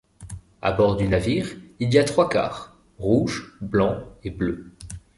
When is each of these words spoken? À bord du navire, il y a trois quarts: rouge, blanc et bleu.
À 0.63 0.71
bord 0.71 0.95
du 0.95 1.07
navire, 1.07 1.45
il 1.79 1.93
y 1.93 1.99
a 1.99 2.03
trois 2.03 2.27
quarts: 2.27 2.75
rouge, 2.97 3.53
blanc 3.61 4.01
et 4.23 4.31
bleu. 4.31 4.71